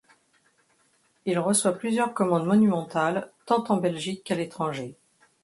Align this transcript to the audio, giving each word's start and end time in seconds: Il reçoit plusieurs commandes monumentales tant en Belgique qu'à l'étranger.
Il 1.27 1.37
reçoit 1.37 1.73
plusieurs 1.77 2.15
commandes 2.15 2.47
monumentales 2.47 3.29
tant 3.45 3.63
en 3.65 3.77
Belgique 3.77 4.23
qu'à 4.23 4.33
l'étranger. 4.33 4.95